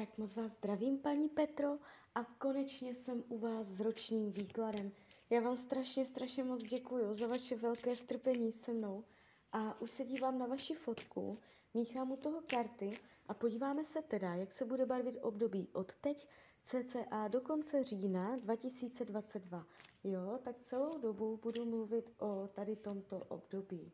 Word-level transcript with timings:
Tak 0.00 0.18
moc 0.18 0.34
vás 0.34 0.52
zdravím, 0.52 0.98
paní 0.98 1.28
Petro, 1.28 1.78
a 2.14 2.24
konečně 2.24 2.94
jsem 2.94 3.24
u 3.28 3.38
vás 3.38 3.66
s 3.66 3.80
ročním 3.80 4.32
výkladem. 4.32 4.92
Já 5.30 5.40
vám 5.40 5.56
strašně, 5.56 6.06
strašně 6.06 6.44
moc 6.44 6.64
děkuji 6.64 7.14
za 7.14 7.26
vaše 7.26 7.56
velké 7.56 7.96
strpení 7.96 8.52
se 8.52 8.72
mnou. 8.72 9.04
A 9.52 9.80
už 9.80 9.90
se 9.90 10.04
dívám 10.04 10.38
na 10.38 10.46
vaši 10.46 10.74
fotku, 10.74 11.38
míchám 11.74 12.12
u 12.12 12.16
toho 12.16 12.42
karty 12.46 12.98
a 13.28 13.34
podíváme 13.34 13.84
se 13.84 14.02
teda, 14.02 14.34
jak 14.34 14.52
se 14.52 14.64
bude 14.64 14.86
barvit 14.86 15.18
období 15.22 15.68
od 15.72 15.92
teď 16.00 16.28
cca 16.62 17.28
do 17.28 17.40
konce 17.40 17.84
října 17.84 18.36
2022. 18.36 19.66
Jo, 20.04 20.38
tak 20.42 20.58
celou 20.58 20.98
dobu 20.98 21.36
budu 21.42 21.64
mluvit 21.64 22.10
o 22.18 22.48
tady 22.52 22.76
tomto 22.76 23.18
období. 23.18 23.92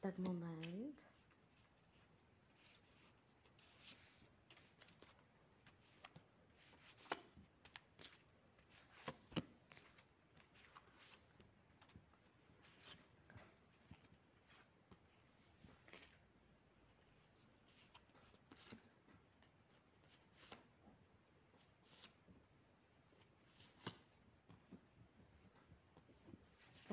Tak 0.00 0.18
moment. 0.18 1.11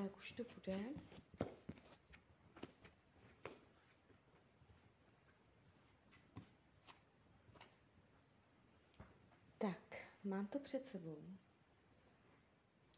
Tak 0.02 0.16
už 0.16 0.32
to 0.32 0.42
bude. 0.54 0.78
Tak, 9.58 9.96
mám 10.24 10.46
to 10.46 10.58
před 10.58 10.84
sebou. 10.84 11.18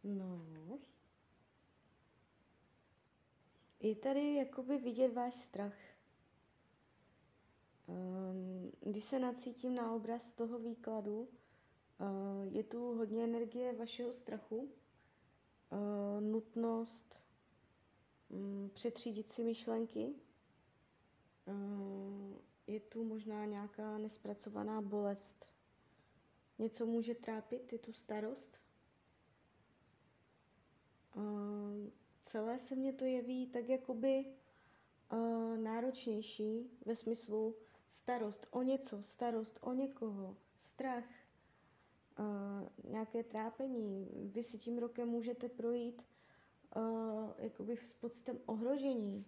No. 0.04 0.78
Je 3.80 3.96
tady 3.96 4.34
jakoby 4.34 4.78
vidět 4.78 5.12
váš 5.14 5.34
strach. 5.34 5.76
Um, 7.86 8.72
když 8.80 9.04
se 9.04 9.18
nacítím 9.18 9.74
na 9.74 9.92
obraz 9.92 10.32
toho 10.32 10.58
výkladu, 10.58 11.20
uh, 11.20 12.54
je 12.54 12.64
tu 12.64 12.94
hodně 12.94 13.24
energie 13.24 13.72
vašeho 13.76 14.12
strachu, 14.12 14.72
nutnost 16.20 17.14
um, 18.28 18.70
přetřídit 18.74 19.28
si 19.28 19.44
myšlenky. 19.44 20.14
Uh, 21.46 22.36
je 22.66 22.80
tu 22.80 23.04
možná 23.04 23.44
nějaká 23.44 23.98
nespracovaná 23.98 24.80
bolest. 24.82 25.46
Něco 26.58 26.86
může 26.86 27.14
trápit, 27.14 27.72
je 27.72 27.78
tu 27.78 27.92
starost. 27.92 28.58
Uh, 31.16 31.22
celé 32.20 32.58
se 32.58 32.74
mně 32.74 32.92
to 32.92 33.04
jeví 33.04 33.46
tak 33.46 33.68
jakoby 33.68 34.24
náročnější 35.56 36.70
ve 36.86 36.96
smyslu 36.96 37.56
starost 37.90 38.46
o 38.50 38.62
něco, 38.62 39.02
starost 39.02 39.58
o 39.60 39.72
někoho, 39.72 40.36
strach, 40.58 41.04
uh, 42.18 42.90
nějaké 42.90 43.22
trápení. 43.22 44.08
Vy 44.34 44.42
si 44.42 44.58
tím 44.58 44.78
rokem 44.78 45.08
můžete 45.08 45.48
projít 45.48 46.02
uh, 46.76 47.30
jakoby 47.38 47.76
s 47.76 47.92
pocitem 47.92 48.38
ohrožení. 48.46 49.26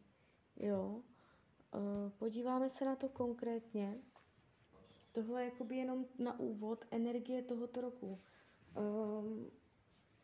Jo? 0.56 1.02
Uh, 1.74 2.10
podíváme 2.18 2.70
se 2.70 2.84
na 2.84 2.96
to 2.96 3.08
konkrétně. 3.08 3.98
Tohle 5.12 5.42
je 5.42 5.44
jakoby 5.44 5.76
jenom 5.76 6.06
na 6.18 6.38
úvod 6.40 6.84
energie 6.90 7.42
tohoto 7.42 7.80
roku. 7.80 8.18
Um, 8.76 9.50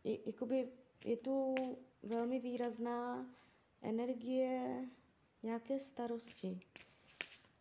je, 0.04 0.18
jakoby 0.26 0.68
je 1.04 1.16
tu 1.16 1.54
velmi 2.02 2.38
výrazná 2.40 3.26
energie 3.82 4.84
nějaké 5.42 5.78
starosti. 5.78 6.60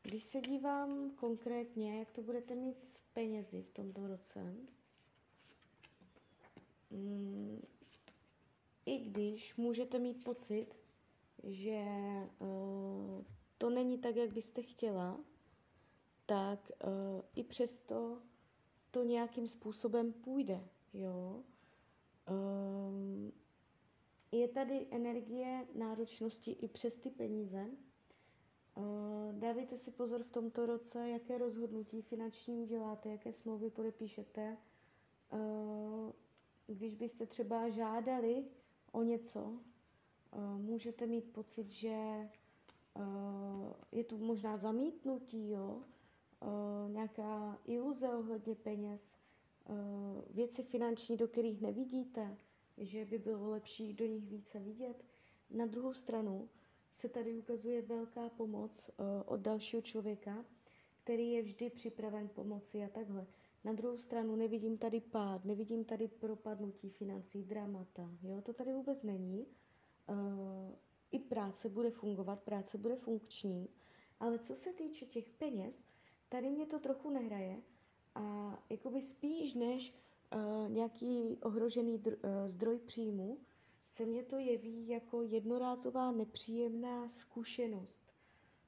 Když 0.01 0.23
se 0.23 0.41
dívám 0.41 1.11
konkrétně, 1.15 1.99
jak 1.99 2.11
to 2.11 2.21
budete 2.21 2.55
mít 2.55 2.77
s 2.77 3.01
penězi 3.13 3.61
v 3.61 3.71
tomto 3.71 4.07
roce, 4.07 4.53
mm, 6.89 7.61
i 8.85 8.97
když 8.97 9.55
můžete 9.55 9.99
mít 9.99 10.23
pocit, 10.23 10.79
že 11.43 11.85
uh, 12.39 13.23
to 13.57 13.69
není 13.69 13.97
tak, 13.97 14.15
jak 14.15 14.33
byste 14.33 14.61
chtěla, 14.61 15.19
tak 16.25 16.71
uh, 16.83 17.21
i 17.35 17.43
přesto 17.43 18.21
to 18.91 19.03
nějakým 19.03 19.47
způsobem 19.47 20.13
půjde, 20.13 20.67
jo. 20.93 21.43
Um, 22.29 23.31
je 24.31 24.47
tady 24.47 24.87
energie 24.91 25.67
náročnosti 25.75 26.51
i 26.51 26.67
přes 26.67 26.97
ty 26.97 27.09
peníze. 27.09 27.69
Dávejte 29.31 29.77
si 29.77 29.91
pozor 29.91 30.23
v 30.23 30.29
tomto 30.29 30.65
roce, 30.65 31.09
jaké 31.09 31.37
rozhodnutí 31.37 32.01
finanční 32.01 32.59
uděláte, 32.59 33.09
jaké 33.09 33.33
smlouvy 33.33 33.69
podepíšete. 33.69 34.57
Když 36.73 36.95
byste 36.95 37.25
třeba 37.25 37.69
žádali 37.69 38.45
o 38.91 39.03
něco, 39.03 39.41
uh, 39.41 40.57
můžete 40.57 41.07
mít 41.07 41.33
pocit, 41.33 41.69
že 41.69 42.29
je 43.91 44.03
tu 44.03 44.17
možná 44.17 44.57
zamítnutí, 44.57 45.49
jo? 45.49 45.83
nějaká 46.87 47.59
iluze 47.65 48.09
ohledně 48.09 48.55
peněz, 48.55 49.15
věci 50.29 50.63
finanční, 50.63 51.17
do 51.17 51.27
kterých 51.27 51.61
nevidíte, 51.61 52.37
že 52.77 53.05
by 53.05 53.17
bylo 53.17 53.49
lepší 53.49 53.93
do 53.93 54.05
nich 54.05 54.27
více 54.27 54.59
vidět. 54.59 55.05
Na 55.49 55.65
druhou 55.65 55.93
stranu 55.93 56.49
se 56.93 57.09
tady 57.09 57.37
ukazuje 57.37 57.81
velká 57.81 58.29
pomoc 58.29 58.89
od 59.25 59.39
dalšího 59.39 59.81
člověka, 59.81 60.45
který 61.03 61.31
je 61.31 61.41
vždy 61.41 61.69
připraven 61.69 62.27
pomoci 62.27 62.83
a 62.83 62.89
takhle. 62.89 63.27
Na 63.69 63.75
druhou 63.75 63.97
stranu 63.97 64.35
nevidím 64.35 64.77
tady 64.77 65.01
pád, 65.01 65.45
nevidím 65.45 65.85
tady 65.85 66.07
propadnutí 66.07 66.89
financí, 66.89 67.43
dramata. 67.43 68.11
Jo? 68.21 68.41
To 68.41 68.53
tady 68.53 68.73
vůbec 68.73 69.03
není. 69.03 69.45
Uh, 70.09 70.15
I 71.11 71.19
práce 71.19 71.69
bude 71.69 71.91
fungovat, 71.91 72.43
práce 72.43 72.77
bude 72.77 72.95
funkční, 72.95 73.69
ale 74.19 74.39
co 74.39 74.55
se 74.55 74.73
týče 74.73 75.05
těch 75.05 75.29
peněz, 75.29 75.85
tady 76.29 76.49
mě 76.49 76.65
to 76.65 76.79
trochu 76.79 77.09
nehraje 77.09 77.61
a 78.15 78.57
jakoby 78.69 79.01
spíš 79.01 79.53
než 79.53 79.93
uh, 80.35 80.69
nějaký 80.69 81.37
ohrožený 81.41 81.99
dr- 81.99 82.17
uh, 82.41 82.47
zdroj 82.47 82.79
příjmu, 82.79 83.37
se 83.85 84.05
mně 84.05 84.23
to 84.23 84.37
jeví 84.37 84.87
jako 84.87 85.21
jednorázová 85.21 86.11
nepříjemná 86.11 87.07
zkušenost 87.09 88.13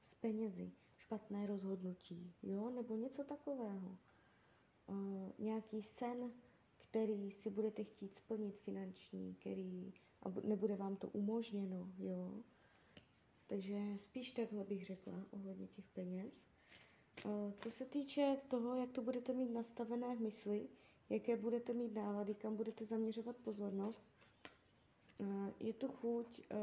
s 0.02 0.14
penězi, 0.14 0.72
špatné 0.96 1.46
rozhodnutí, 1.46 2.32
jo, 2.42 2.70
nebo 2.70 2.96
něco 2.96 3.24
takového. 3.24 3.98
Uh, 4.86 5.30
nějaký 5.38 5.82
sen, 5.82 6.32
který 6.78 7.30
si 7.30 7.50
budete 7.50 7.84
chtít 7.84 8.14
splnit 8.14 8.58
finanční, 8.58 9.34
který 9.34 9.92
a 10.22 10.28
nebude 10.44 10.76
vám 10.76 10.96
to 10.96 11.08
umožněno, 11.08 11.92
jo. 11.98 12.34
Takže 13.46 13.78
spíš 13.96 14.30
takhle 14.30 14.64
bych 14.64 14.86
řekla 14.86 15.26
ohledně 15.30 15.66
těch 15.66 15.88
peněz. 15.88 16.44
Uh, 17.24 17.52
co 17.52 17.70
se 17.70 17.84
týče 17.84 18.36
toho, 18.48 18.74
jak 18.74 18.92
to 18.92 19.02
budete 19.02 19.32
mít 19.32 19.50
nastavené 19.50 20.16
v 20.16 20.20
mysli, 20.20 20.68
jaké 21.10 21.36
budete 21.36 21.72
mít 21.72 21.94
nálady, 21.94 22.34
kam 22.34 22.56
budete 22.56 22.84
zaměřovat 22.84 23.36
pozornost. 23.36 24.02
Eh, 25.22 25.52
je 25.60 25.72
tu 25.72 25.88
chuť 25.88 26.40
eh, 26.40 26.56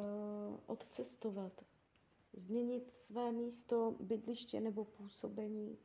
odcestovat, 0.66 1.66
změnit 2.34 2.94
své 2.94 3.32
místo, 3.32 3.96
bydliště 4.00 4.62
nebo 4.62 4.86
působení. 4.86 5.78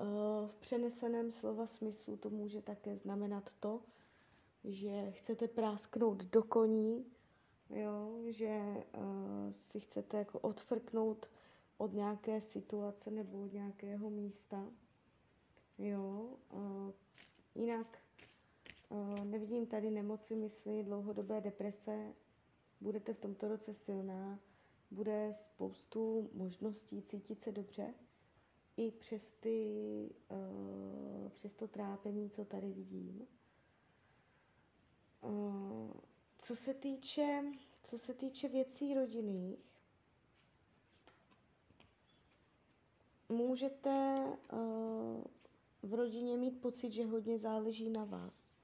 Eh, 0.00 0.46
v 0.46 0.54
přeneseném 0.54 1.32
slova 1.32 1.66
smyslu 1.66 2.16
to 2.16 2.30
může 2.30 2.62
také 2.62 2.96
znamenat 2.96 3.50
to, 3.60 3.82
že 4.64 5.10
chcete 5.10 5.48
prásknout 5.48 6.24
do 6.24 6.42
koní, 6.42 7.06
jo, 7.70 8.18
že 8.26 8.84
si 9.50 9.80
chcete 9.80 10.16
jako 10.18 10.38
odfrknout 10.38 11.28
od 11.78 11.92
nějaké 11.92 12.40
situace 12.40 13.10
nebo 13.10 13.42
od 13.42 13.52
nějakého 13.52 14.10
místa. 14.10 14.70
Jo, 15.78 16.36
Jinak 17.56 17.98
uh, 18.88 19.24
nevidím 19.24 19.66
tady 19.66 19.90
nemoci 19.90 20.36
mysli, 20.36 20.84
dlouhodobé 20.84 21.40
deprese. 21.40 22.14
Budete 22.80 23.14
v 23.14 23.18
tomto 23.18 23.48
roce 23.48 23.74
silná, 23.74 24.40
bude 24.90 25.32
spoustu 25.32 26.30
možností 26.34 27.02
cítit 27.02 27.40
se 27.40 27.52
dobře 27.52 27.94
i 28.76 28.90
přes, 28.90 29.32
ty, 29.32 29.68
uh, 30.30 31.28
přes 31.30 31.54
to 31.54 31.68
trápení, 31.68 32.30
co 32.30 32.44
tady 32.44 32.72
vidím. 32.72 33.26
Uh, 35.20 35.90
co 36.38 36.56
se 36.56 36.74
týče, 36.74 37.42
co 37.82 37.98
se 37.98 38.14
týče 38.14 38.48
věcí 38.48 38.94
rodinných, 38.94 39.58
můžete 43.28 44.24
uh, 44.52 45.24
v 45.82 45.94
rodině 45.94 46.36
mít 46.36 46.60
pocit, 46.60 46.90
že 46.90 47.04
hodně 47.06 47.38
záleží 47.38 47.90
na 47.90 48.04
vás. 48.04 48.58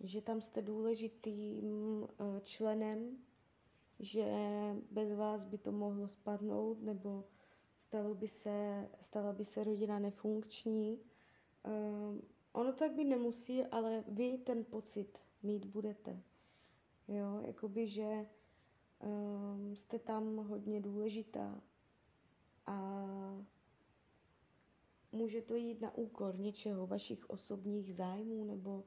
Že 0.00 0.20
tam 0.22 0.40
jste 0.40 0.62
důležitým 0.62 2.04
eh, 2.04 2.40
členem, 2.40 3.16
že 4.00 4.24
bez 4.90 5.12
vás 5.14 5.44
by 5.44 5.58
to 5.58 5.72
mohlo 5.72 6.08
spadnout, 6.08 6.82
nebo 6.82 7.24
stalo 7.94 8.14
by 8.14 8.28
se, 8.28 8.88
stala 9.00 9.32
by 9.32 9.44
se 9.44 9.64
rodina 9.64 9.98
nefunkční. 9.98 11.00
Um, 11.62 12.22
ono 12.52 12.72
tak 12.72 12.92
by 12.92 13.04
nemusí, 13.04 13.64
ale 13.64 14.04
vy 14.08 14.38
ten 14.38 14.64
pocit 14.64 15.22
mít 15.42 15.64
budete. 15.64 16.22
Jo, 17.08 17.40
jakoby, 17.46 17.86
že 17.86 18.26
um, 18.98 19.76
jste 19.76 19.98
tam 19.98 20.36
hodně 20.36 20.80
důležitá 20.80 21.60
a 22.66 23.06
může 25.12 25.42
to 25.42 25.54
jít 25.54 25.80
na 25.80 25.94
úkor 25.94 26.38
něčeho, 26.38 26.86
vašich 26.86 27.30
osobních 27.30 27.94
zájmů 27.94 28.44
nebo 28.44 28.84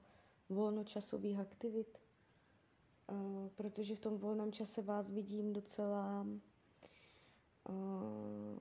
volnočasových 0.49 1.39
aktivit, 1.39 2.01
uh, 3.11 3.49
protože 3.49 3.95
v 3.95 3.99
tom 3.99 4.17
volném 4.17 4.51
čase 4.51 4.81
vás 4.81 5.09
vidím 5.09 5.53
docela 5.53 6.27
uh, 7.69 8.57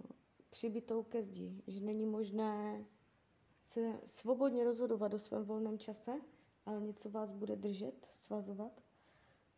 přibitou 0.56 1.02
ke 1.02 1.22
zdi, 1.22 1.62
že 1.66 1.80
není 1.80 2.06
možné 2.06 2.84
se 3.62 4.00
svobodně 4.04 4.64
rozhodovat 4.64 5.14
o 5.14 5.18
svém 5.18 5.44
volném 5.44 5.78
čase, 5.78 6.20
ale 6.66 6.80
něco 6.80 7.10
vás 7.10 7.30
bude 7.32 7.56
držet, 7.56 8.08
svazovat. 8.12 8.82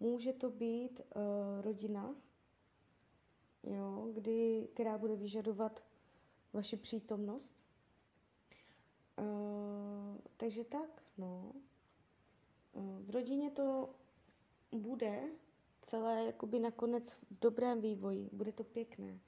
Může 0.01 0.33
to 0.33 0.51
být 0.51 1.01
uh, 1.01 1.63
rodina, 1.63 2.15
jo, 3.63 4.11
kdy, 4.13 4.69
která 4.75 4.99
bude 4.99 5.17
vyžadovat 5.17 5.85
vaši 6.53 6.77
přítomnost. 6.77 7.57
Uh, 9.19 10.17
takže 10.37 10.65
tak, 10.65 11.03
no. 11.19 11.53
Uh, 12.73 13.03
v 13.03 13.11
rodině 13.11 13.51
to 13.51 13.95
bude 14.73 15.23
celé 15.81 16.25
jakoby 16.25 16.59
nakonec 16.59 17.11
v 17.11 17.39
dobrém 17.41 17.81
vývoji, 17.81 18.31
bude 18.33 18.53
to 18.53 18.65
pěkné, 18.65 19.21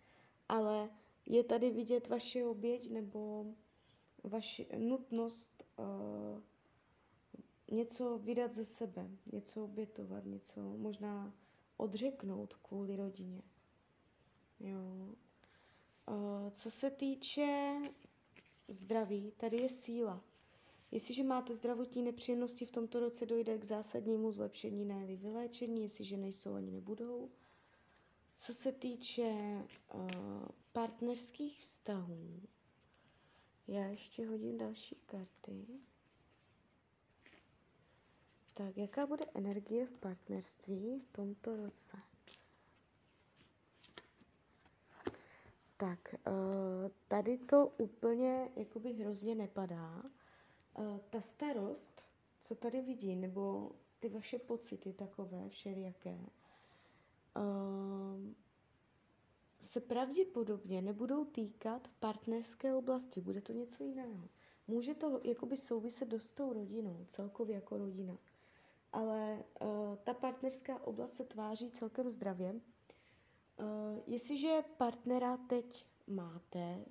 ale 0.49 0.91
je 1.27 1.45
tady 1.45 1.71
vidět 1.71 2.09
vaše 2.09 2.45
oběť 2.47 2.91
nebo 2.91 3.47
vaši 4.25 4.69
nutnost 4.79 5.65
uh, 5.79 6.43
něco 7.71 8.19
vydat 8.19 8.53
ze 8.53 8.65
sebe, 8.65 9.11
něco 9.33 9.65
obětovat, 9.65 10.25
něco 10.25 10.61
možná 10.61 11.35
odřeknout 11.77 12.55
kvůli 12.55 12.97
rodině. 12.97 13.43
Jo. 14.61 15.15
Uh, 16.09 16.51
co 16.51 16.71
se 16.71 16.91
týče 16.91 17.77
zdraví, 18.69 19.33
tady 19.37 19.57
je 19.57 19.69
síla. 19.69 20.25
Jestliže 20.91 21.23
máte 21.25 21.55
zdravotní 21.55 22.03
nepříjemnosti, 22.03 22.67
v 22.67 22.71
tomto 22.71 23.01
roce 23.01 23.27
dojde 23.27 23.59
k 23.59 23.65
zásadnímu 23.65 24.33
zlepšení, 24.33 24.85
ne 24.85 25.17
vyléčení, 25.17 25.83
jestliže 25.83 26.17
nejsou 26.17 26.55
ani 26.55 26.71
nebudou. 26.71 27.31
Co 28.43 28.55
se 28.55 28.73
týče 28.73 29.23
uh, 29.95 30.03
partnerských 30.73 31.61
vztahů, 31.61 32.43
já 33.69 33.85
ještě 33.85 34.27
hodím 34.27 34.59
další 34.59 34.95
karty. 34.95 35.67
Tak, 38.55 38.77
jaká 38.77 39.07
bude 39.07 39.25
energie 39.35 39.87
v 39.87 39.93
partnerství 39.93 41.01
v 41.01 41.13
tomto 41.13 41.57
roce? 41.57 41.97
Tak, 45.77 46.15
uh, 46.27 46.91
tady 47.09 47.39
to 47.39 47.67
úplně 47.67 48.51
jakoby 48.57 48.93
hrozně 48.93 49.35
nepadá. 49.35 50.03
Uh, 50.79 50.99
ta 50.99 51.21
starost, 51.21 52.09
co 52.41 52.55
tady 52.55 52.83
vidím, 52.83 53.21
nebo 53.21 53.73
ty 53.99 54.09
vaše 54.09 54.39
pocity 54.39 54.93
takové 54.93 55.49
všelijaké, 55.49 56.19
se 59.61 59.81
pravděpodobně 59.81 60.82
nebudou 60.82 61.25
týkat 61.25 61.88
partnerské 62.00 62.75
oblasti, 62.75 63.21
bude 63.21 63.41
to 63.41 63.53
něco 63.53 63.85
jiného. 63.85 64.29
Může 64.69 64.94
to 64.94 65.21
jakoby 65.25 65.56
souviset 65.56 66.09
dost 66.09 66.27
s 66.27 66.31
tou 66.31 66.53
rodinou, 66.53 67.05
celkově 67.09 67.55
jako 67.55 67.79
rodina. 67.79 68.19
Ale 68.93 69.44
uh, 69.61 69.97
ta 70.05 70.15
partnerská 70.15 70.87
oblast 70.87 71.12
se 71.12 71.25
tváří 71.25 71.71
celkem 71.71 72.11
zdravě. 72.11 72.53
Uh, 72.53 72.59
jestliže 74.06 74.65
partnera 74.76 75.37
teď 75.37 75.87
máte, 76.06 76.85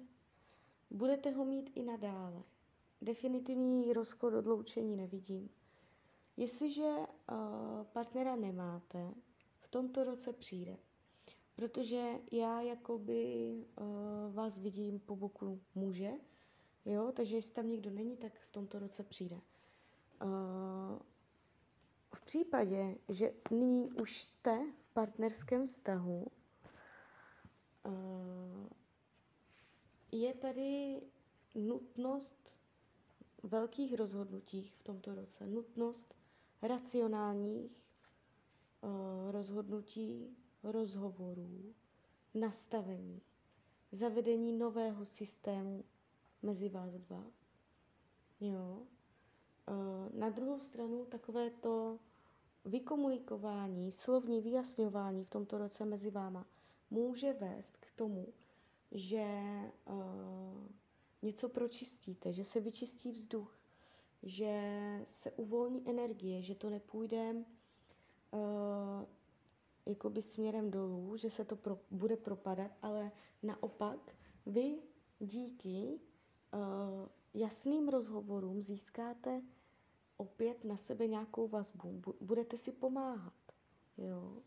budete 0.89 1.31
ho 1.31 1.45
mít 1.45 1.71
i 1.75 1.83
nadále. 1.83 2.43
Definitivní 3.01 3.93
rozchod, 3.93 4.33
odloučení 4.33 4.95
nevidím. 4.95 5.49
Jestliže 6.37 6.95
uh, 6.97 7.83
partnera 7.83 8.35
nemáte, 8.35 9.13
tomto 9.69 10.03
roce 10.03 10.33
přijde 10.33 10.77
protože 11.59 12.11
já 12.31 12.61
jakoby 12.61 13.51
uh, 13.79 14.33
vás 14.33 14.59
vidím 14.59 14.99
po 14.99 15.15
boku 15.15 15.61
muže, 15.75 16.11
jo, 16.85 17.11
takže 17.15 17.35
jestli 17.35 17.53
tam 17.53 17.67
nikdo 17.67 17.89
není, 17.89 18.17
tak 18.17 18.39
v 18.39 18.51
tomto 18.51 18.79
roce 18.79 19.03
přijde. 19.03 19.35
Uh, 19.35 20.99
v 22.15 22.21
případě, 22.21 22.95
že 23.09 23.33
nyní 23.51 23.91
už 23.91 24.21
jste 24.21 24.59
v 24.81 24.93
partnerském 24.93 25.65
vztahu, 25.65 26.27
uh, 27.85 28.67
je 30.11 30.33
tady 30.33 31.01
nutnost 31.55 32.55
velkých 33.43 33.95
rozhodnutí 33.95 34.71
v 34.79 34.83
tomto 34.83 35.15
roce, 35.15 35.47
nutnost 35.47 36.15
racionálních 36.61 37.79
rozhodnutí, 39.31 40.37
rozhovorů, 40.63 41.73
nastavení, 42.33 43.21
zavedení 43.91 44.53
nového 44.53 45.05
systému 45.05 45.85
mezi 46.41 46.69
vás 46.69 46.93
dva. 46.93 47.23
Jo. 48.39 48.83
E, 49.67 50.17
na 50.19 50.29
druhou 50.29 50.59
stranu 50.59 51.05
takové 51.05 51.49
to 51.49 51.99
vykomunikování, 52.65 53.91
slovní 53.91 54.41
vyjasňování 54.41 55.23
v 55.23 55.29
tomto 55.29 55.57
roce 55.57 55.85
mezi 55.85 56.09
váma 56.11 56.45
může 56.89 57.33
vést 57.33 57.77
k 57.77 57.91
tomu, 57.91 58.27
že 58.91 59.25
uh, 59.85 60.67
něco 61.21 61.49
pročistíte, 61.49 62.33
že 62.33 62.45
se 62.45 62.59
vyčistí 62.59 63.11
vzduch, 63.11 63.59
že 64.23 64.61
se 65.05 65.31
uvolní 65.31 65.89
energie, 65.89 66.41
že 66.41 66.55
to 66.55 66.69
nepůjde 66.69 67.35
uh, 68.31 69.05
jakoby 69.85 70.21
směrem 70.21 70.71
dolů, 70.71 71.17
že 71.17 71.29
se 71.29 71.45
to 71.45 71.55
pro, 71.55 71.79
bude 71.91 72.17
propadat, 72.17 72.71
ale 72.81 73.11
naopak 73.43 74.15
vy 74.45 74.79
díky 75.19 75.99
uh, 76.53 77.07
jasným 77.33 77.89
rozhovorům 77.89 78.61
získáte 78.61 79.41
opět 80.17 80.63
na 80.63 80.77
sebe 80.77 81.07
nějakou 81.07 81.47
vazbu. 81.47 82.01
Budete 82.21 82.57
si 82.57 82.71
pomáhat. 82.71 83.33
Jo? 83.97 84.37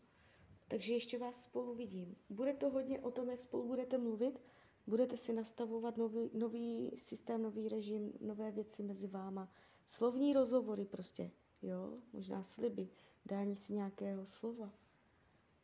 Takže 0.67 0.93
ještě 0.93 1.17
vás 1.17 1.43
spolu 1.43 1.73
vidím. 1.73 2.15
Bude 2.29 2.53
to 2.53 2.69
hodně 2.69 2.99
o 2.99 3.11
tom, 3.11 3.29
jak 3.29 3.39
spolu 3.39 3.67
budete 3.67 3.97
mluvit, 3.97 4.41
budete 4.87 5.17
si 5.17 5.33
nastavovat 5.33 5.97
nový, 5.97 6.29
nový 6.33 6.91
systém, 6.95 7.41
nový 7.41 7.69
režim, 7.69 8.13
nové 8.21 8.51
věci 8.51 8.83
mezi 8.83 9.07
váma. 9.07 9.51
Slovní 9.87 10.33
rozhovory 10.33 10.85
prostě, 10.85 11.31
jo, 11.61 11.97
možná 12.13 12.43
sliby, 12.43 12.89
dání 13.25 13.55
si 13.55 13.73
nějakého 13.73 14.25
slova. 14.25 14.69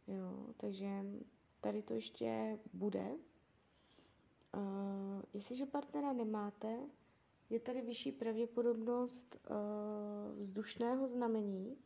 Jo, 0.07 0.45
takže 0.57 0.87
tady 1.61 1.81
to 1.81 1.93
ještě 1.93 2.59
bude. 2.73 3.11
Uh, 4.57 5.21
jestliže 5.33 5.65
partnera 5.65 6.13
nemáte, 6.13 6.79
je 7.49 7.59
tady 7.59 7.81
vyšší 7.81 8.11
pravděpodobnost 8.11 9.35
uh, 9.49 10.41
vzdušného 10.41 11.07
znamení. 11.07 11.77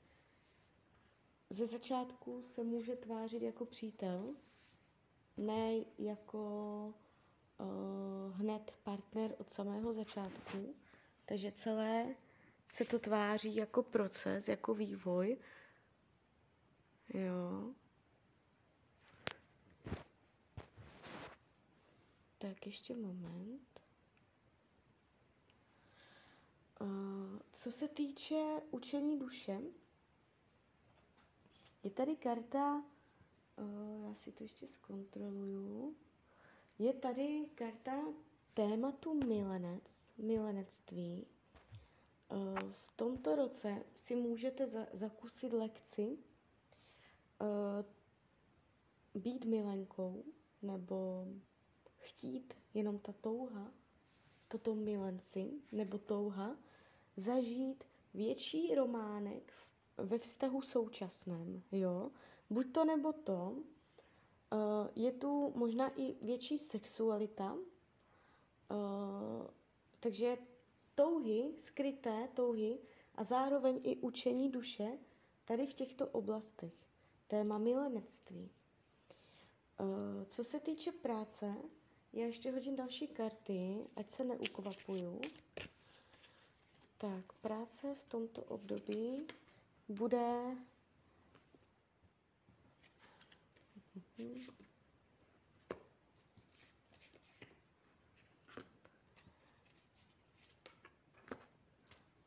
Ze 1.49 1.67
začátku 1.67 2.41
se 2.41 2.63
může 2.63 2.95
tvářit 2.95 3.41
jako 3.41 3.65
přítel, 3.65 4.35
ne 5.37 5.73
jako 5.97 6.93
uh, 7.59 8.35
hned 8.35 8.73
partner 8.83 9.35
od 9.39 9.49
samého 9.49 9.93
začátku. 9.93 10.75
Takže 11.25 11.51
celé 11.51 12.15
se 12.67 12.85
to 12.85 12.99
tváří 12.99 13.55
jako 13.55 13.83
proces, 13.83 14.47
jako 14.47 14.73
vývoj. 14.73 15.37
Jo. 17.13 17.73
Tak 22.37 22.65
ještě 22.65 22.95
moment. 22.95 23.81
Uh, 26.81 27.39
co 27.53 27.71
se 27.71 27.87
týče 27.87 28.61
učení 28.71 29.19
duše, 29.19 29.61
je 31.83 31.91
tady 31.91 32.15
karta, 32.15 32.75
uh, 32.77 34.03
já 34.07 34.13
si 34.13 34.31
to 34.31 34.43
ještě 34.43 34.67
zkontroluju, 34.67 35.95
je 36.79 36.93
tady 36.93 37.45
karta 37.55 38.03
tématu 38.53 39.13
milenec, 39.27 40.13
milenectví, 40.17 41.25
uh, 42.31 42.59
v 42.71 42.91
tomto 42.95 43.35
roce 43.35 43.83
si 43.95 44.15
můžete 44.15 44.67
za, 44.67 44.87
zakusit 44.93 45.53
lekci 45.53 46.17
uh, 47.41 49.21
být 49.21 49.45
milenkou 49.45 50.23
nebo 50.61 51.27
chtít 51.97 52.53
jenom 52.73 52.99
ta 52.99 53.13
touha 53.21 53.71
po 54.47 54.57
tom 54.57 54.77
milenci 54.77 55.51
nebo 55.71 55.97
touha 55.97 56.57
zažít 57.17 57.83
větší 58.13 58.75
románek 58.75 59.51
v, 59.51 59.73
ve 59.97 60.17
vztahu 60.17 60.61
současném, 60.61 61.63
jo. 61.71 62.11
Buď 62.49 62.71
to 62.71 62.85
nebo 62.85 63.13
to, 63.13 63.51
uh, 63.51 64.87
je 64.95 65.11
tu 65.11 65.53
možná 65.55 65.89
i 65.95 66.25
větší 66.25 66.57
sexualita, 66.57 67.53
uh, 67.53 67.59
takže 69.99 70.37
touhy, 70.95 71.53
skryté 71.57 72.29
touhy 72.33 72.79
a 73.15 73.23
zároveň 73.23 73.79
i 73.83 73.97
učení 73.97 74.49
duše 74.49 74.99
tady 75.45 75.67
v 75.67 75.73
těchto 75.73 76.07
oblastech. 76.07 76.82
Téma 77.33 77.57
milenectví. 77.57 78.49
Uh, 79.79 80.25
co 80.25 80.43
se 80.43 80.59
týče 80.59 80.91
práce, 80.91 81.55
já 82.13 82.25
ještě 82.25 82.51
hodím 82.51 82.75
další 82.75 83.07
karty, 83.07 83.87
ať 83.95 84.09
se 84.09 84.23
neukvapuju. 84.23 85.21
Tak, 86.97 87.33
práce 87.33 87.95
v 87.95 88.01
tomto 88.01 88.43
období 88.43 89.27
bude... 89.89 90.57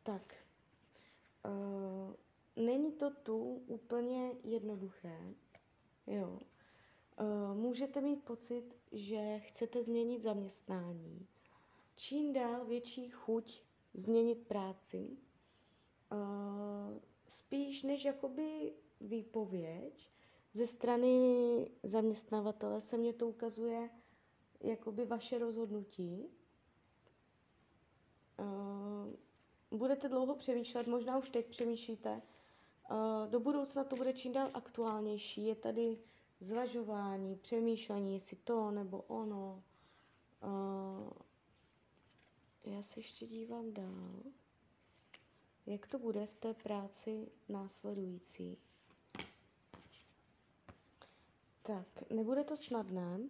Tak, 0.03 0.35
uh, 1.45 2.15
není 2.57 2.93
to 2.93 3.11
tu 3.11 3.63
úplně 3.67 4.33
jednoduché, 4.45 5.35
jo. 6.07 6.39
Uh, 7.21 7.57
můžete 7.57 8.01
mít 8.01 8.25
pocit, 8.25 8.77
že 8.93 9.39
chcete 9.39 9.83
změnit 9.83 10.21
zaměstnání. 10.21 11.27
Čím 11.97 12.33
dál 12.33 12.65
větší 12.65 13.11
chuť 13.11 13.63
změnit 13.95 14.47
práci. 14.49 15.17
Uh, 16.13 16.99
spíš 17.29 17.83
než 17.83 18.05
jakoby 18.05 18.73
výpověď 19.01 20.11
ze 20.53 20.67
strany 20.67 21.71
zaměstnavatele 21.83 22.81
se 22.81 22.97
mně 22.97 23.13
to 23.13 23.29
ukazuje 23.29 23.91
jakoby 24.61 25.05
vaše 25.05 25.39
rozhodnutí. 25.39 26.29
Uh, 28.39 29.79
budete 29.79 30.09
dlouho 30.09 30.35
přemýšlet, 30.35 30.87
možná 30.87 31.19
už 31.19 31.31
teď 31.31 31.47
přemýšlíte. 31.47 32.23
Uh, 32.91 33.27
do 33.31 33.41
budoucna 33.41 33.85
to 33.85 33.97
bude 33.97 34.13
čím 34.13 34.33
dál 34.33 34.49
aktuálnější. 34.55 35.47
Je 35.47 35.55
tady 35.55 35.99
zvažování, 36.41 37.37
přemýšlení, 37.37 38.13
jestli 38.13 38.37
to 38.37 38.71
nebo 38.71 39.03
ono. 39.03 39.63
Uh, 40.43 41.11
já 42.65 42.83
se 42.83 43.01
ještě 43.01 43.27
dívám 43.27 43.73
dál, 43.73 44.23
jak 45.67 45.87
to 45.87 45.99
bude 45.99 46.27
v 46.27 46.35
té 46.35 46.55
práci 46.55 47.29
následující. 47.49 48.59
Tak, 51.63 52.11
nebude 52.11 52.45
to 52.45 52.57
snadné. 52.57 53.19
Uh, 53.19 53.27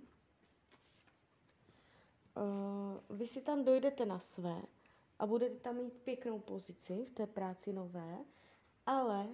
vy 3.17 3.27
si 3.27 3.43
tam 3.43 3.65
dojdete 3.65 4.07
na 4.07 4.19
své 4.19 4.63
a 5.19 5.27
budete 5.27 5.57
tam 5.57 5.77
mít 5.77 5.93
pěknou 5.93 6.39
pozici 6.39 7.05
v 7.05 7.15
té 7.15 7.27
práci 7.27 7.73
nové, 7.73 8.19
ale 8.87 9.29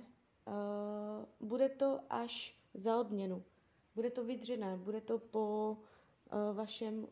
uh, 0.46 1.48
bude 1.48 1.68
to 1.68 2.00
až 2.10 2.58
za 2.74 3.00
odměnu. 3.00 3.44
Bude 3.94 4.10
to 4.10 4.24
vydřené, 4.24 4.76
bude 4.76 5.00
to 5.00 5.18
po 5.18 5.76
uh, 6.32 6.56
vašem 6.56 7.08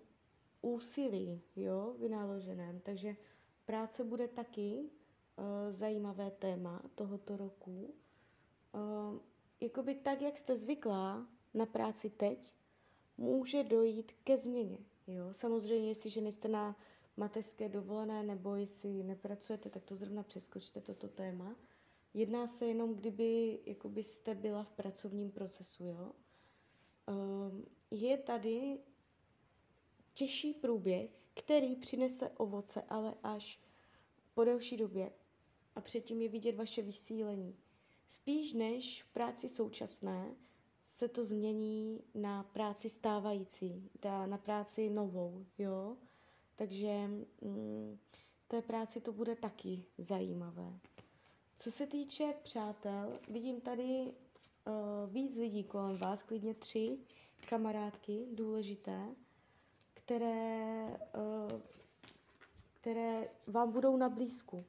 úsilí, 0.63 1.43
jo, 1.57 1.95
vynaloženém. 1.99 2.81
Takže 2.81 3.17
práce 3.65 4.05
bude 4.05 4.29
taky 4.29 4.81
uh, 4.81 5.45
zajímavé 5.71 6.31
téma 6.31 6.83
tohoto 6.95 7.37
roku. 7.37 7.95
Uh, 8.75 9.19
jakoby 9.61 9.95
tak, 9.95 10.23
jak 10.23 10.39
jste 10.39 10.57
zvyklá 10.57 11.27
na 11.55 11.67
práci 11.67 12.11
teď, 12.11 12.51
může 13.19 13.65
dojít 13.65 14.13
ke 14.25 14.37
změně. 14.37 14.79
Jo? 15.07 15.29
Samozřejmě, 15.33 15.89
jestliže 15.89 16.21
nejste 16.21 16.49
na 16.49 16.77
mateřské 17.17 17.69
dovolené 17.69 18.23
nebo 18.23 18.57
jestli 18.57 19.03
nepracujete, 19.03 19.71
tak 19.71 19.85
to 19.85 19.97
zrovna 19.97 20.23
přeskočte 20.23 20.81
toto 20.81 21.09
téma. 21.09 21.57
Jedná 22.15 22.47
se 22.47 22.67
jenom, 22.67 22.95
kdyby 22.95 23.61
jakoby 23.67 24.03
jste 24.03 24.35
byla 24.35 24.65
v 24.65 24.73
pracovním 24.73 25.31
procesu. 25.31 25.85
Jo? 25.85 26.13
Um, 27.09 27.65
je 27.91 28.19
tady 28.19 28.79
těžší 30.15 30.55
průběh, 30.55 31.11
který 31.35 31.77
přinese 31.77 32.31
ovoce, 32.31 32.83
ale 32.89 33.15
až 33.23 33.61
po 34.35 34.45
delší 34.45 34.77
době. 34.77 35.13
A 35.75 35.81
předtím 35.81 36.23
je 36.23 36.29
vidět 36.29 36.57
vaše 36.57 36.83
vysílení. 36.83 37.57
Spíš 38.09 38.53
než 38.53 39.03
v 39.03 39.09
práci 39.13 39.49
současné 39.49 40.35
se 40.85 41.09
to 41.09 41.25
změní 41.25 42.03
na 42.15 42.43
práci 42.43 42.89
stávající, 42.89 43.91
na 44.27 44.39
práci 44.39 44.91
novou, 44.91 45.47
jo. 45.59 45.97
Takže 46.57 47.09
mm, 47.41 47.99
té 48.49 48.63
práci 48.63 49.01
to 49.01 49.13
bude 49.13 49.37
taky 49.37 49.85
zajímavé. 49.99 50.81
Co 51.61 51.71
se 51.71 51.87
týče 51.87 52.35
přátel, 52.43 53.19
vidím 53.29 53.61
tady 53.61 54.03
uh, 54.67 55.13
víc 55.13 55.37
lidí 55.37 55.65
kolem 55.65 55.97
vás, 55.97 56.23
klidně 56.23 56.55
tři 56.55 56.99
kamarádky, 57.49 58.27
důležité 58.33 59.15
které, 60.11 60.87
eh, 61.15 61.61
které 62.81 63.29
vám 63.47 63.73
budou 63.73 63.97
na 63.97 64.09
blízku. 64.09 64.65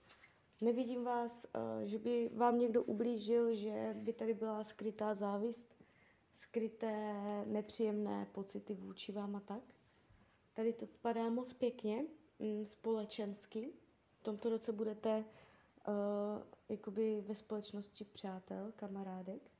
Nevidím 0.62 1.04
vás, 1.04 1.46
eh, 1.46 1.86
že 1.86 2.00
by 2.00 2.30
vám 2.34 2.60
někdo 2.60 2.84
ublížil, 2.84 3.56
že 3.56 3.96
by 3.98 4.14
tady 4.14 4.34
byla 4.34 4.64
skrytá 4.64 5.14
závist, 5.14 5.76
skryté 6.34 7.16
nepříjemné 7.46 8.28
pocity 8.32 8.74
vůči 8.74 9.12
vám 9.12 9.36
a 9.36 9.40
tak. 9.40 9.64
Tady 10.54 10.74
to 10.74 10.88
padá 11.02 11.30
moc 11.30 11.54
pěkně, 11.54 12.06
mm, 12.40 12.66
společensky. 12.66 13.74
V 14.20 14.24
tomto 14.24 14.50
roce 14.50 14.72
budete 14.72 15.26
uh, 15.88 16.44
jakoby 16.72 17.22
ve 17.22 17.36
společnosti 17.36 18.06
přátel, 18.06 18.72
kamarádek. 18.76 19.52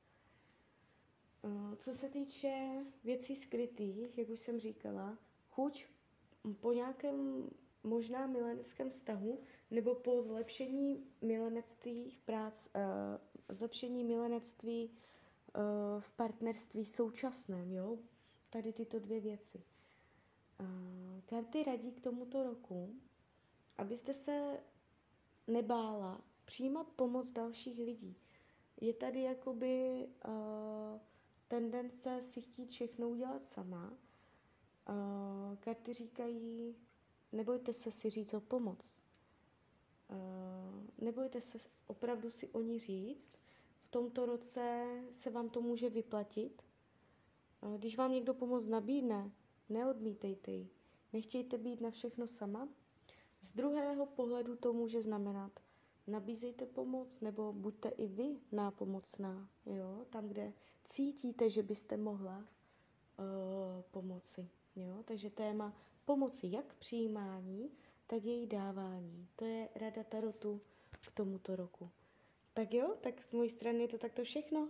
Uh, 1.42 1.74
co 1.74 1.94
se 1.94 2.08
týče 2.08 2.84
věcí 3.04 3.36
skrytých, 3.36 4.18
jak 4.18 4.28
už 4.28 4.40
jsem 4.40 4.58
říkala, 4.58 5.18
chuť 5.50 5.86
po 6.60 6.72
nějakém 6.72 7.50
možná 7.82 8.26
mileneckém 8.26 8.90
vztahu 8.90 9.40
nebo 9.70 9.94
po 9.94 10.22
zlepšení 10.22 11.06
milenectví 11.20 12.18
prác, 12.24 12.66
uh, 12.66 12.74
zlepšení 13.48 14.04
milenectví 14.04 14.90
uh, 14.90 16.00
v 16.00 16.10
partnerství 16.10 16.84
současném, 16.84 17.72
jo? 17.72 17.98
Tady 18.50 18.72
tyto 18.72 18.98
dvě 18.98 19.20
věci. 19.20 19.62
Karty 21.26 21.64
radí 21.64 21.92
k 21.92 22.00
tomuto 22.00 22.42
roku, 22.42 22.94
abyste 23.76 24.14
se 24.14 24.60
nebála 25.46 26.20
přijímat 26.44 26.86
pomoc 26.96 27.30
dalších 27.30 27.78
lidí. 27.78 28.16
Je 28.80 28.94
tady 28.94 29.22
jakoby 29.22 30.06
uh, 30.28 31.00
tendence 31.48 32.22
si 32.22 32.40
chtít 32.40 32.70
všechno 32.70 33.08
udělat 33.08 33.44
sama, 33.44 33.92
Uh, 34.88 35.56
karty 35.56 35.92
říkají, 35.92 36.76
nebojte 37.32 37.72
se 37.72 37.90
si 37.90 38.10
říct 38.10 38.34
o 38.34 38.40
pomoc. 38.40 39.02
Uh, 40.10 40.16
nebojte 40.98 41.40
se 41.40 41.58
opravdu 41.86 42.30
si 42.30 42.48
o 42.48 42.60
ní 42.60 42.78
říct. 42.78 43.32
V 43.82 43.90
tomto 43.90 44.26
roce 44.26 44.86
se 45.12 45.30
vám 45.30 45.48
to 45.50 45.60
může 45.60 45.90
vyplatit. 45.90 46.62
Uh, 47.60 47.78
když 47.78 47.96
vám 47.96 48.12
někdo 48.12 48.34
pomoc 48.34 48.66
nabídne, 48.66 49.30
neodmítejte 49.68 50.50
ji. 50.50 50.68
Nechtějte 51.12 51.58
být 51.58 51.80
na 51.80 51.90
všechno 51.90 52.26
sama. 52.26 52.68
Z 53.42 53.52
druhého 53.52 54.06
pohledu 54.06 54.56
to 54.56 54.72
může 54.72 55.02
znamenat, 55.02 55.60
nabízejte 56.06 56.66
pomoc 56.66 57.20
nebo 57.20 57.52
buďte 57.52 57.88
i 57.88 58.06
vy 58.06 58.36
nápomocná, 58.52 59.48
jo? 59.66 60.06
tam, 60.10 60.28
kde 60.28 60.52
cítíte, 60.84 61.50
že 61.50 61.62
byste 61.62 61.96
mohla 61.96 62.38
uh, 62.38 62.44
pomoci. 63.90 64.48
Jo? 64.76 65.02
Takže 65.04 65.30
téma 65.30 65.76
pomoci 66.04 66.46
jak 66.50 66.74
přijímání, 66.74 67.70
tak 68.06 68.24
její 68.24 68.46
dávání. 68.46 69.28
To 69.36 69.44
je 69.44 69.68
rada 69.74 70.04
Tarotu 70.04 70.60
k 70.90 71.10
tomuto 71.10 71.56
roku. 71.56 71.90
Tak 72.54 72.74
jo, 72.74 72.96
tak 73.00 73.22
z 73.22 73.32
mojí 73.32 73.50
strany 73.50 73.78
je 73.78 73.88
to 73.88 73.98
takto 73.98 74.24
všechno. 74.24 74.68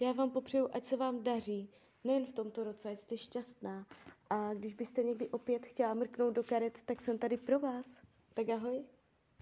Já 0.00 0.12
vám 0.12 0.30
popřeju, 0.30 0.68
ať 0.72 0.84
se 0.84 0.96
vám 0.96 1.22
daří 1.22 1.70
nejen 2.04 2.26
v 2.26 2.32
tomto 2.32 2.64
roce, 2.64 2.96
jste 2.96 3.16
šťastná. 3.16 3.86
A 4.30 4.54
když 4.54 4.74
byste 4.74 5.02
někdy 5.02 5.28
opět 5.28 5.66
chtěla 5.66 5.94
mrknout 5.94 6.34
do 6.34 6.44
karet, 6.44 6.78
tak 6.84 7.00
jsem 7.00 7.18
tady 7.18 7.36
pro 7.36 7.58
vás. 7.58 8.02
Tak 8.34 8.48
ahoj. 8.48 8.84